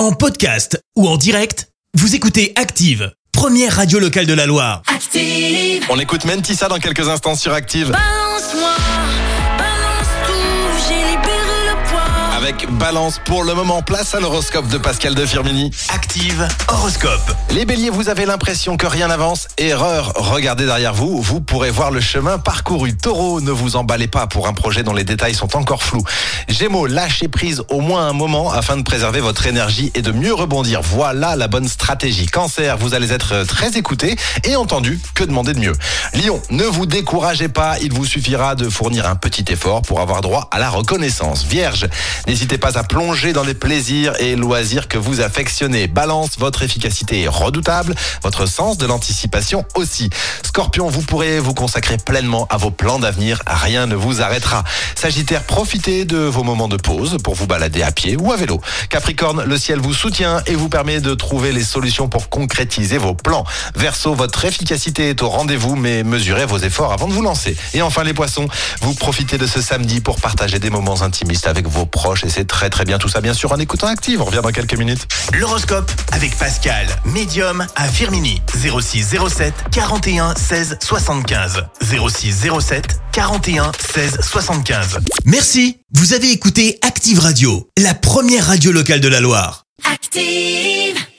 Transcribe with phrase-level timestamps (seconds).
[0.00, 4.80] En podcast ou en direct, vous écoutez Active, première radio locale de la Loire.
[4.86, 5.84] Active.
[5.90, 7.90] On écoute Mentissa dans quelques instants sur Active.
[7.90, 8.76] Balance-moi,
[12.50, 15.70] Avec Balance pour le moment, place à l'horoscope de Pascal de Firmini.
[15.94, 17.32] Active horoscope.
[17.50, 19.46] Les béliers, vous avez l'impression que rien n'avance.
[19.56, 22.96] Erreur, regardez derrière vous, vous pourrez voir le chemin parcouru.
[22.96, 26.02] Taureau, ne vous emballez pas pour un projet dont les détails sont encore flous.
[26.48, 30.34] Gémeaux, lâchez prise au moins un moment afin de préserver votre énergie et de mieux
[30.34, 30.80] rebondir.
[30.82, 32.26] Voilà la bonne stratégie.
[32.26, 34.98] Cancer, vous allez être très écouté et entendu.
[35.14, 35.76] Que demander de mieux?
[36.14, 40.20] Lion, ne vous découragez pas, il vous suffira de fournir un petit effort pour avoir
[40.20, 41.44] droit à la reconnaissance.
[41.44, 41.86] Vierge,
[42.40, 45.88] n'hésitez pas à plonger dans les plaisirs et loisirs que vous affectionnez.
[45.88, 50.08] Balance, votre efficacité est redoutable, votre sens de l'anticipation aussi.
[50.42, 54.64] Scorpion, vous pourrez vous consacrer pleinement à vos plans d'avenir, rien ne vous arrêtera.
[54.94, 58.58] Sagittaire, profitez de vos moments de pause pour vous balader à pied ou à vélo.
[58.88, 63.12] Capricorne, le ciel vous soutient et vous permet de trouver les solutions pour concrétiser vos
[63.12, 63.44] plans.
[63.74, 67.54] Verseau, votre efficacité est au rendez-vous, mais mesurez vos efforts avant de vous lancer.
[67.74, 68.48] Et enfin les poissons,
[68.80, 72.46] vous profitez de ce samedi pour partager des moments intimistes avec vos proches et c'est
[72.46, 74.20] très très bien tout ça bien sûr en écoutant Active.
[74.20, 75.06] On revient dans quelques minutes.
[75.32, 78.40] L'horoscope avec Pascal, médium à Firmini.
[78.54, 81.64] 06 07 41 16 75.
[81.82, 84.98] 06 07 41 16 75.
[85.24, 85.78] Merci.
[85.92, 89.64] Vous avez écouté Active Radio, la première radio locale de la Loire.
[89.84, 91.09] Active.